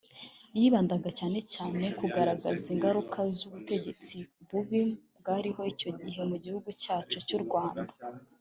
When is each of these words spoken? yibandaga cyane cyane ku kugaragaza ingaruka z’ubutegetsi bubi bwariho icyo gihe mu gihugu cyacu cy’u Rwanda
yibandaga 0.59 1.09
cyane 1.19 1.39
cyane 1.53 1.85
ku 1.89 1.93
kugaragaza 2.01 2.65
ingaruka 2.75 3.19
z’ubutegetsi 3.35 4.17
bubi 4.49 4.83
bwariho 5.17 5.61
icyo 5.73 5.89
gihe 6.01 6.21
mu 6.29 6.37
gihugu 6.43 6.69
cyacu 6.81 7.17
cy’u 7.27 7.41
Rwanda 7.45 7.93